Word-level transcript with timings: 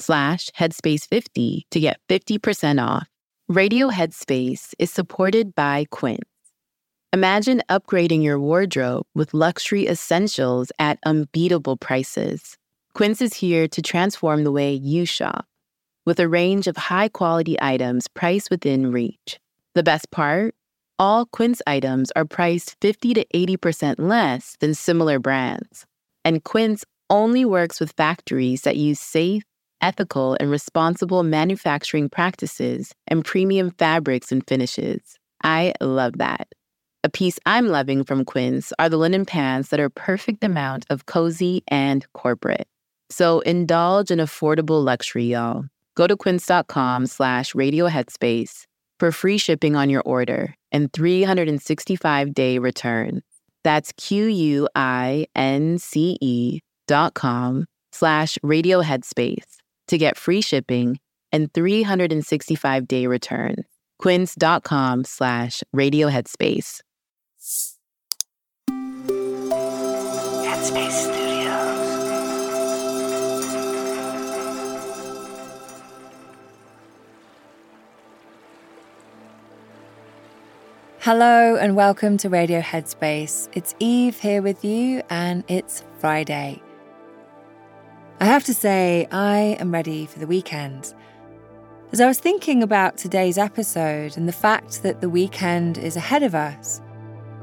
slash 0.00 0.50
headspace50 0.58 1.62
to 1.70 1.80
get 1.80 2.00
50% 2.08 2.84
off. 2.84 3.08
Radio 3.48 3.90
Headspace 3.90 4.74
is 4.78 4.90
supported 4.90 5.54
by 5.54 5.86
Quince. 5.90 6.22
Imagine 7.12 7.62
upgrading 7.68 8.22
your 8.22 8.40
wardrobe 8.40 9.06
with 9.14 9.34
luxury 9.34 9.86
essentials 9.86 10.72
at 10.78 10.98
unbeatable 11.04 11.76
prices. 11.76 12.56
Quince 12.94 13.20
is 13.20 13.34
here 13.34 13.68
to 13.68 13.82
transform 13.82 14.44
the 14.44 14.52
way 14.52 14.72
you 14.72 15.04
shop 15.04 15.46
with 16.06 16.20
a 16.20 16.28
range 16.28 16.66
of 16.66 16.76
high 16.76 17.08
quality 17.08 17.56
items 17.60 18.08
priced 18.08 18.50
within 18.50 18.92
reach. 18.92 19.38
The 19.74 19.82
best 19.82 20.10
part? 20.10 20.54
All 20.98 21.26
Quince 21.26 21.60
items 21.66 22.12
are 22.14 22.24
priced 22.24 22.76
50 22.80 23.14
to 23.14 23.26
80% 23.34 23.96
less 23.98 24.56
than 24.60 24.74
similar 24.74 25.18
brands. 25.18 25.86
And 26.24 26.44
Quince 26.44 26.84
only 27.10 27.44
works 27.44 27.80
with 27.80 27.92
factories 27.92 28.62
that 28.62 28.76
use 28.76 29.00
safe, 29.00 29.42
ethical, 29.84 30.36
and 30.40 30.50
responsible 30.50 31.22
manufacturing 31.22 32.08
practices 32.08 32.92
and 33.06 33.22
premium 33.24 33.70
fabrics 33.70 34.32
and 34.32 34.42
finishes. 34.48 35.18
I 35.44 35.74
love 35.80 36.14
that. 36.18 36.48
A 37.04 37.10
piece 37.10 37.38
I'm 37.44 37.66
loving 37.66 38.02
from 38.02 38.24
Quince 38.24 38.72
are 38.78 38.88
the 38.88 38.96
linen 38.96 39.26
pants 39.26 39.68
that 39.68 39.78
are 39.78 39.90
perfect 39.90 40.42
amount 40.42 40.86
of 40.88 41.04
cozy 41.04 41.62
and 41.68 42.10
corporate. 42.14 42.66
So 43.10 43.40
indulge 43.40 44.10
in 44.10 44.20
affordable 44.20 44.82
luxury, 44.82 45.26
y'all. 45.26 45.64
Go 45.94 46.06
to 46.06 46.16
quince.com 46.16 47.04
slash 47.06 47.52
radioheadspace 47.52 48.64
for 48.98 49.12
free 49.12 49.36
shipping 49.36 49.76
on 49.76 49.90
your 49.90 50.00
order 50.06 50.54
and 50.72 50.90
365-day 50.92 52.58
returns. 52.58 53.22
That's 53.64 53.92
Q-U-I-N-C-E 53.98 54.70
dot 56.86 57.14
com 57.14 57.66
slash 57.92 58.38
radioheadspace 58.44 59.54
to 59.88 59.98
get 59.98 60.16
free 60.16 60.40
shipping 60.40 60.98
and 61.32 61.52
365-day 61.52 63.06
returns. 63.06 63.64
quince.com 63.98 65.04
slash 65.04 65.62
radioheadspace. 65.74 66.80
Headspace 70.44 70.90
Studios. 70.90 71.34
Hello 81.00 81.56
and 81.56 81.76
welcome 81.76 82.16
to 82.16 82.30
Radio 82.30 82.60
Headspace. 82.62 83.48
It's 83.52 83.74
Eve 83.78 84.18
here 84.18 84.40
with 84.40 84.64
you, 84.64 85.02
and 85.10 85.44
it's 85.48 85.84
Friday. 85.98 86.63
I 88.24 88.28
have 88.28 88.44
to 88.44 88.54
say, 88.54 89.06
I 89.10 89.58
am 89.60 89.70
ready 89.70 90.06
for 90.06 90.18
the 90.18 90.26
weekend. 90.26 90.94
As 91.92 92.00
I 92.00 92.06
was 92.06 92.18
thinking 92.18 92.62
about 92.62 92.96
today's 92.96 93.36
episode 93.36 94.16
and 94.16 94.26
the 94.26 94.32
fact 94.32 94.82
that 94.82 95.02
the 95.02 95.10
weekend 95.10 95.76
is 95.76 95.94
ahead 95.94 96.22
of 96.22 96.34
us, 96.34 96.80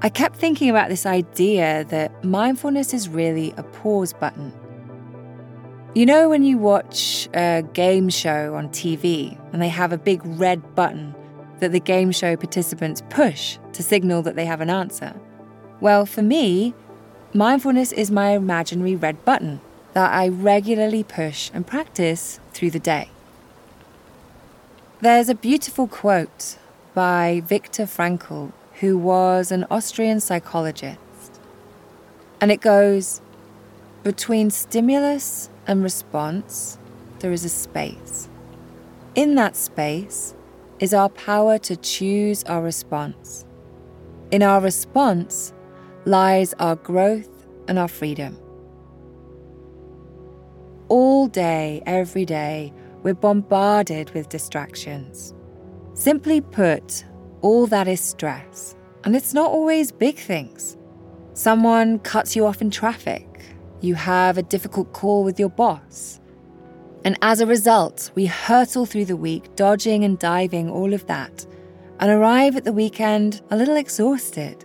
I 0.00 0.08
kept 0.08 0.36
thinking 0.36 0.70
about 0.70 0.88
this 0.88 1.04
idea 1.04 1.84
that 1.90 2.24
mindfulness 2.24 2.94
is 2.94 3.10
really 3.10 3.52
a 3.58 3.62
pause 3.62 4.14
button. 4.14 4.50
You 5.94 6.06
know, 6.06 6.30
when 6.30 6.42
you 6.42 6.56
watch 6.56 7.28
a 7.34 7.62
game 7.74 8.08
show 8.08 8.54
on 8.54 8.70
TV 8.70 9.38
and 9.52 9.60
they 9.60 9.68
have 9.68 9.92
a 9.92 9.98
big 9.98 10.22
red 10.24 10.74
button 10.74 11.14
that 11.60 11.72
the 11.72 11.80
game 11.80 12.12
show 12.12 12.34
participants 12.34 13.02
push 13.10 13.58
to 13.74 13.82
signal 13.82 14.22
that 14.22 14.36
they 14.36 14.46
have 14.46 14.62
an 14.62 14.70
answer? 14.70 15.20
Well, 15.82 16.06
for 16.06 16.22
me, 16.22 16.72
mindfulness 17.34 17.92
is 17.92 18.10
my 18.10 18.30
imaginary 18.30 18.96
red 18.96 19.22
button 19.26 19.60
that 19.92 20.12
I 20.12 20.28
regularly 20.28 21.04
push 21.04 21.50
and 21.52 21.66
practice 21.66 22.40
through 22.52 22.70
the 22.70 22.78
day. 22.78 23.08
There's 25.00 25.28
a 25.28 25.34
beautiful 25.34 25.86
quote 25.86 26.58
by 26.94 27.42
Viktor 27.46 27.84
Frankl, 27.84 28.52
who 28.80 28.96
was 28.96 29.50
an 29.50 29.66
Austrian 29.70 30.20
psychologist. 30.20 30.98
And 32.40 32.50
it 32.50 32.60
goes 32.60 33.20
Between 34.02 34.50
stimulus 34.50 35.48
and 35.66 35.82
response, 35.82 36.78
there 37.20 37.32
is 37.32 37.44
a 37.44 37.48
space. 37.48 38.28
In 39.14 39.36
that 39.36 39.54
space, 39.54 40.34
is 40.82 40.92
our 40.92 41.08
power 41.10 41.58
to 41.58 41.76
choose 41.76 42.42
our 42.44 42.60
response. 42.60 43.44
In 44.32 44.42
our 44.42 44.60
response 44.60 45.52
lies 46.04 46.54
our 46.54 46.74
growth 46.74 47.46
and 47.68 47.78
our 47.78 47.86
freedom. 47.86 48.36
All 50.92 51.26
day, 51.26 51.82
every 51.86 52.26
day, 52.26 52.70
we're 53.02 53.14
bombarded 53.14 54.10
with 54.10 54.28
distractions. 54.28 55.32
Simply 55.94 56.42
put, 56.42 57.06
all 57.40 57.66
that 57.68 57.88
is 57.88 57.98
stress, 58.02 58.76
and 59.02 59.16
it's 59.16 59.32
not 59.32 59.50
always 59.50 59.90
big 59.90 60.18
things. 60.18 60.76
Someone 61.32 61.98
cuts 62.00 62.36
you 62.36 62.44
off 62.44 62.60
in 62.60 62.70
traffic, 62.70 63.26
you 63.80 63.94
have 63.94 64.36
a 64.36 64.42
difficult 64.42 64.92
call 64.92 65.24
with 65.24 65.40
your 65.40 65.48
boss, 65.48 66.20
and 67.06 67.16
as 67.22 67.40
a 67.40 67.46
result, 67.46 68.10
we 68.14 68.26
hurtle 68.26 68.84
through 68.84 69.06
the 69.06 69.16
week, 69.16 69.56
dodging 69.56 70.04
and 70.04 70.18
diving 70.18 70.68
all 70.68 70.92
of 70.92 71.06
that, 71.06 71.46
and 72.00 72.10
arrive 72.10 72.54
at 72.54 72.64
the 72.64 72.72
weekend 72.74 73.40
a 73.50 73.56
little 73.56 73.76
exhausted. 73.76 74.62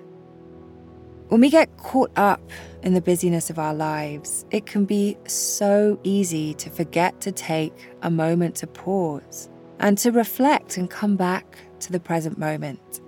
When 1.29 1.41
we 1.41 1.49
get 1.49 1.75
caught 1.75 2.11
up 2.15 2.39
in 2.83 2.93
the 2.93 3.01
busyness 3.01 3.49
of 3.49 3.59
our 3.59 3.73
lives, 3.73 4.45
it 4.49 4.65
can 4.65 4.85
be 4.85 5.17
so 5.27 5.99
easy 6.03 6.53
to 6.53 6.69
forget 6.69 7.19
to 7.21 7.33
take 7.33 7.73
a 8.01 8.09
moment 8.09 8.55
to 8.57 8.67
pause 8.67 9.49
and 9.77 9.97
to 9.97 10.13
reflect 10.13 10.77
and 10.77 10.89
come 10.89 11.17
back 11.17 11.57
to 11.81 11.91
the 11.91 11.99
present 11.99 12.37
moment. 12.37 13.01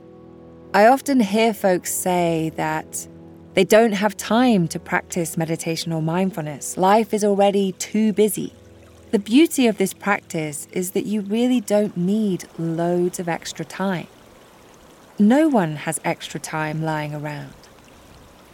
I 0.74 0.88
often 0.88 1.22
hear 1.22 1.54
folks 1.54 1.94
say 1.94 2.52
that 2.58 3.08
they 3.54 3.64
don't 3.64 3.94
have 3.94 4.18
time 4.18 4.68
to 4.68 4.80
practice 4.80 5.38
meditation 5.38 5.94
or 5.94 6.02
mindfulness. 6.02 6.78
Life 6.78 7.14
is 7.14 7.24
already 7.24 7.72
too 7.74 8.12
busy. 8.12 8.54
The 9.12 9.20
beauty 9.20 9.66
of 9.66 9.78
this 9.78 9.94
practice 9.94 10.68
is 10.74 10.92
that 10.92 11.06
you 11.06 11.22
really 11.22 11.62
don't 11.62 11.96
need 11.96 12.44
loads 12.58 13.18
of 13.18 13.30
extra 13.30 13.64
time. 13.64 14.08
No 15.18 15.48
one 15.48 15.78
has 15.78 16.02
extra 16.04 16.40
time 16.40 16.84
lying 16.84 17.16
around. 17.16 17.54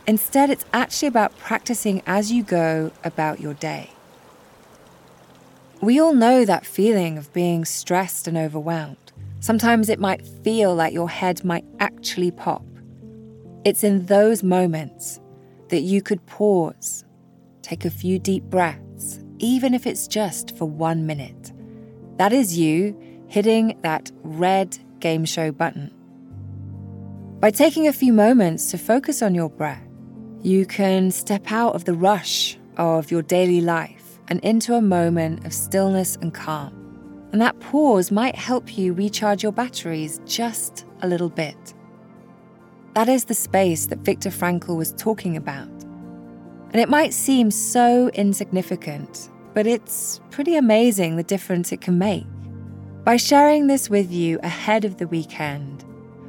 Instead, 0.08 0.50
it's 0.50 0.66
actually 0.72 1.08
about 1.08 1.38
practicing 1.38 2.02
as 2.06 2.32
you 2.32 2.44
go 2.44 2.92
about 3.04 3.40
your 3.40 3.54
day. 3.56 3.90
We 5.82 6.00
all 6.00 6.14
know 6.14 6.46
that 6.46 6.66
feeling 6.66 7.18
of 7.18 7.34
being 7.34 7.66
stressed 7.66 8.28
and 8.28 8.38
overwhelmed. 8.38 9.12
Sometimes 9.40 9.90
it 9.90 10.00
might 10.00 10.26
feel 10.26 10.74
like 10.74 10.94
your 10.94 11.10
head 11.10 11.44
might 11.44 11.66
actually 11.80 12.32
pop. 12.32 12.64
It's 13.64 13.84
in 13.84 14.06
those 14.06 14.44
moments 14.44 15.20
that 15.70 15.82
you 15.82 16.02
could 16.02 16.26
pause, 16.26 17.04
take 17.62 17.86
a 17.86 17.90
few 17.90 18.20
deep 18.20 18.44
breaths 18.44 19.20
even 19.40 19.74
if 19.74 19.86
it's 19.86 20.08
just 20.08 20.56
for 20.58 20.66
one 20.66 21.06
minute. 21.06 21.52
That 22.18 22.32
is 22.32 22.58
you 22.58 22.98
hitting 23.28 23.78
that 23.82 24.12
red 24.24 24.78
game 25.00 25.26
show 25.26 25.52
button. 25.52 25.92
By 27.40 27.52
taking 27.52 27.88
a 27.88 27.94
few 27.94 28.14
moments 28.14 28.72
to 28.72 28.78
focus 28.78 29.22
on 29.22 29.36
your 29.36 29.50
breath, 29.50 29.85
you 30.46 30.64
can 30.64 31.10
step 31.10 31.52
out 31.52 31.74
of 31.74 31.86
the 31.86 31.94
rush 31.96 32.56
of 32.78 33.10
your 33.10 33.24
daily 33.24 33.62
life 33.62 34.20
and 34.28 34.40
into 34.42 34.76
a 34.76 34.82
moment 34.82 35.44
of 35.44 35.52
stillness 35.52 36.18
and 36.18 36.36
calm. 36.36 36.72
And 37.32 37.42
that 37.42 37.60
pause 37.60 38.12
might 38.12 38.36
help 38.36 38.78
you 38.78 38.94
recharge 38.94 39.42
your 39.42 39.52
batteries 39.52 40.22
just 40.28 40.86
a 41.02 41.08
little 41.08 41.30
bit. 41.30 41.74
That 42.94 43.10
is 43.10 43.26
the 43.26 43.34
space 43.34 43.88
that 43.88 44.06
Viktor 44.06 44.30
Frankl 44.30 44.78
was 44.78 44.94
talking 44.94 45.36
about. 45.36 45.68
And 46.72 46.76
it 46.76 46.90
might 46.90 47.16
seem 47.16 47.50
so 47.50 48.10
insignificant, 48.10 49.32
but 49.56 49.66
it's 49.66 50.22
pretty 50.30 50.58
amazing 50.58 51.16
the 51.16 51.24
difference 51.24 51.72
it 51.72 51.82
can 51.82 51.98
make. 51.98 52.28
By 53.04 53.18
sharing 53.18 53.66
this 53.66 53.90
with 53.90 54.12
you 54.12 54.40
ahead 54.44 54.86
of 54.86 54.98
the 54.98 55.08
weekend, 55.08 55.84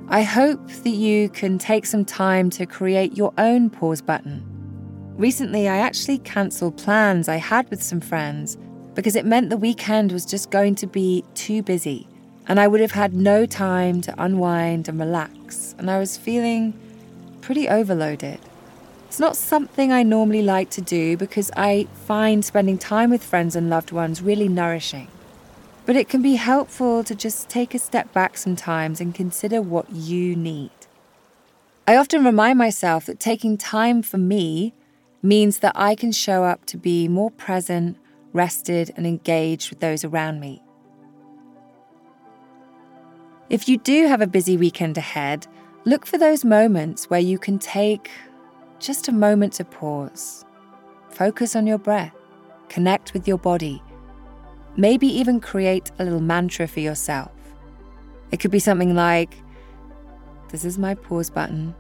I 0.09 0.23
hope 0.23 0.69
that 0.69 0.91
you 0.91 1.29
can 1.29 1.59
take 1.59 1.87
some 1.87 2.05
time 2.05 2.51
to 2.51 2.67
create 2.67 3.17
your 3.17 3.33
own 3.39 3.71
pause 3.71 4.01
button. 4.01 4.45
Recently, 5.17 5.69
I 5.69 5.79
actually 5.79 6.19
cancelled 6.19 6.77
plans 6.79 7.29
I 7.29 7.37
had 7.37 7.69
with 7.71 7.83
some 7.83 8.01
friends 8.01 8.57
because 8.95 9.17
it 9.17 9.27
meant 9.27 9.51
the 9.51 9.57
weekend 9.57 10.13
was 10.13 10.25
just 10.25 10.51
going 10.51 10.75
to 10.77 10.87
be 10.87 11.25
too 11.35 11.63
busy 11.63 12.07
and 12.49 12.61
I 12.61 12.69
would 12.69 12.81
have 12.81 12.93
had 12.93 13.15
no 13.15 13.45
time 13.45 14.01
to 14.03 14.15
unwind 14.23 14.89
and 14.89 15.01
relax, 15.01 15.75
and 15.79 15.91
I 15.91 15.99
was 15.99 16.17
feeling 16.17 16.75
pretty 17.41 17.69
overloaded. 17.69 18.39
It's 19.09 19.19
not 19.19 19.37
something 19.37 19.93
I 19.93 20.03
normally 20.03 20.43
like 20.43 20.71
to 20.71 20.81
do 20.81 21.17
because 21.17 21.51
I 21.57 21.89
find 22.07 22.45
spending 22.45 22.79
time 22.79 23.11
with 23.11 23.25
friends 23.25 23.57
and 23.57 23.69
loved 23.69 23.91
ones 23.91 24.23
really 24.23 24.49
nourishing. 24.49 25.09
But 25.87 25.97
it 25.97 26.09
can 26.09 26.21
be 26.21 26.35
helpful 26.35 27.05
to 27.05 27.15
just 27.15 27.49
take 27.49 27.73
a 27.73 27.79
step 27.79 28.13
back 28.13 28.37
sometimes 28.37 29.01
and 29.01 29.15
consider 29.15 29.63
what 29.63 29.91
you 29.91 30.35
need. 30.35 30.73
I 31.87 31.97
often 31.97 32.25
remind 32.25 32.59
myself 32.59 33.07
that 33.07 33.21
taking 33.21 33.57
time 33.57 34.03
for 34.03 34.19
me 34.19 34.75
means 35.23 35.61
that 35.61 35.73
I 35.77 35.95
can 35.95 36.11
show 36.11 36.43
up 36.43 36.67
to 36.67 36.77
be 36.77 37.07
more 37.07 37.31
present, 37.31 37.97
rested, 38.33 38.93
and 38.97 39.07
engaged 39.07 39.71
with 39.71 39.79
those 39.79 40.05
around 40.05 40.41
me. 40.41 40.63
If 43.49 43.69
you 43.69 43.79
do 43.79 44.09
have 44.09 44.21
a 44.21 44.27
busy 44.27 44.57
weekend 44.57 44.99
ahead, 44.99 45.47
look 45.85 46.05
for 46.05 46.19
those 46.19 46.45
moments 46.45 47.09
where 47.09 47.21
you 47.21 47.39
can 47.39 47.61
take 47.61 48.11
just 48.81 49.07
a 49.07 49.13
moment 49.13 49.53
to 49.55 49.65
pause. 49.65 50.45
Focus 51.11 51.55
on 51.55 51.65
your 51.65 51.79
breath, 51.79 52.15
connect 52.69 53.15
with 53.15 53.29
your 53.29 53.39
body, 53.39 53.81
maybe 54.77 55.07
even 55.07 55.41
create 55.41 55.91
a 55.99 56.05
little 56.05 56.21
mantra 56.21 56.67
for 56.67 56.81
yourself. 56.81 57.33
It 58.31 58.41
could 58.41 58.51
be 58.51 58.59
something 58.59 58.95
like, 58.95 59.35
This 60.51 60.65
is 60.65 60.79
my 60.79 60.95
pause 60.95 61.31
button, 61.31 61.75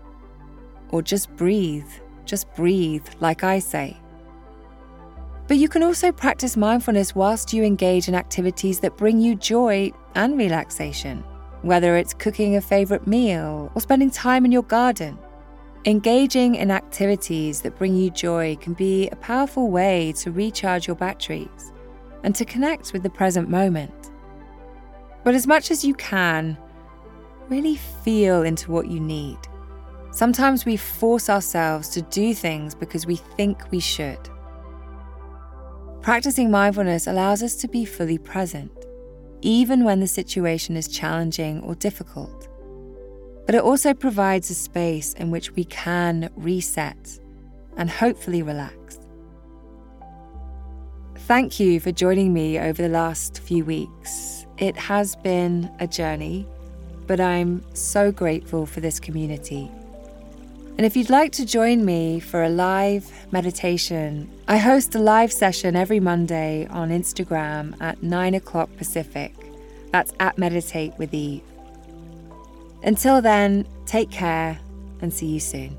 or 0.91 1.03
just 1.03 1.35
breathe, 1.37 1.89
just 2.25 2.53
breathe, 2.55 3.07
like 3.21 3.45
I 3.45 3.59
say. 3.59 3.97
But 5.49 5.59
you 5.59 5.69
can 5.69 5.83
also 5.83 6.11
practice 6.11 6.57
mindfulness 6.57 7.15
whilst 7.15 7.53
you 7.53 7.63
engage 7.63 8.09
in 8.09 8.15
activities 8.15 8.81
that 8.81 8.97
bring 8.97 9.21
you 9.21 9.37
joy 9.37 9.93
and 10.15 10.37
relaxation 10.37 11.25
whether 11.67 11.97
it's 11.97 12.15
cooking 12.15 12.57
a 12.57 12.61
favourite 12.61 13.07
meal 13.07 13.71
or 13.75 13.81
spending 13.81 14.11
time 14.11 14.45
in 14.45 14.53
your 14.53 14.63
garden. 14.63 15.19
Engaging 15.85 16.55
in 16.55 16.71
activities 16.71 17.61
that 17.63 17.77
bring 17.77 17.97
you 17.97 18.11
joy 18.11 18.57
can 18.57 18.73
be 18.73 19.09
a 19.09 19.17
powerful 19.17 19.69
way 19.71 20.13
to 20.13 20.31
recharge 20.31 20.87
your 20.87 20.97
batteries 20.97 21.73
and 22.27 22.35
to 22.35 22.45
connect 22.45 22.93
with 22.93 23.05
the 23.05 23.09
present 23.09 23.49
moment. 23.49 24.11
But 25.23 25.37
as 25.37 25.47
much 25.47 25.71
as 25.71 25.85
you 25.85 25.95
can, 25.95 26.59
really 27.49 27.77
feel 27.77 28.43
into 28.43 28.73
what 28.73 28.89
you 28.89 28.99
need. 28.99 29.39
Sometimes 30.11 30.65
we 30.65 30.77
force 30.77 31.31
ourselves 31.31 31.89
to 31.91 32.03
do 32.03 32.35
things 32.35 32.75
because 32.75 33.07
we 33.07 33.15
think 33.15 33.71
we 33.71 33.79
should. 33.79 34.19
Practicing 36.03 36.51
mindfulness 36.51 37.07
allows 37.07 37.45
us 37.45 37.55
to 37.57 37.69
be 37.69 37.85
fully 37.85 38.19
present 38.19 38.73
even 39.43 39.85
when 39.85 40.01
the 40.01 40.07
situation 40.09 40.77
is 40.77 40.89
challenging 40.89 41.61
or 41.61 41.77
difficult. 41.77 42.49
But 43.45 43.55
it 43.55 43.63
also 43.63 43.95
provides 43.95 44.51
a 44.51 44.55
space 44.55 45.13
in 45.15 45.31
which 45.31 45.53
we 45.53 45.65
can 45.65 46.31
reset 46.35 47.21
and 47.77 47.89
hopefully 47.89 48.43
relax. 48.43 48.99
Thank 51.27 51.59
you 51.59 51.81
for 51.81 51.91
joining 51.91 52.33
me 52.33 52.57
over 52.57 52.81
the 52.81 52.89
last 52.89 53.41
few 53.41 53.65
weeks. 53.65 54.47
It 54.59 54.77
has 54.77 55.17
been 55.17 55.69
a 55.81 55.87
journey, 55.89 56.47
but 57.09 57.19
I'm 57.19 57.65
so 57.75 58.13
grateful 58.13 58.65
for 58.65 58.79
this 58.79 59.01
community. 59.01 59.69
And 60.77 60.87
if 60.87 60.97
you'd 60.97 61.11
like 61.11 61.33
to 61.33 61.45
join 61.45 61.85
me 61.85 62.21
for 62.21 62.45
a 62.45 62.49
live 62.49 63.11
meditation, 63.33 64.31
I 64.47 64.59
host 64.59 64.95
a 64.95 65.01
live 65.01 65.33
session 65.33 65.75
every 65.75 65.99
Monday 65.99 66.69
on 66.71 66.91
Instagram 66.91 67.75
at 67.81 68.05
9 68.05 68.35
o'clock 68.37 68.71
Pacific. 68.77 69.35
That's 69.91 70.13
at 70.21 70.39
Meditate 70.39 70.93
with 70.97 71.13
Eve. 71.13 71.43
Until 72.85 73.21
then, 73.21 73.67
take 73.85 74.13
care 74.13 74.61
and 75.01 75.13
see 75.13 75.27
you 75.27 75.41
soon. 75.41 75.77